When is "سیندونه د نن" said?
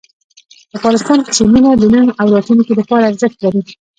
1.37-2.07